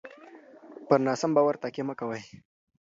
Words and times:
پر 0.87 0.99
ناسم 1.05 1.31
باور 1.35 1.55
تکیه 1.63 1.83
مه 1.87 1.93
کوئ. 1.99 2.21